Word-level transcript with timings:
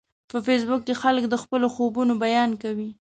په 0.31 0.37
فېسبوک 0.45 0.81
کې 0.87 0.99
خلک 1.01 1.23
د 1.29 1.35
خپلو 1.43 1.67
خوبونو 1.75 2.13
بیان 2.23 2.51
کوي 2.63 2.89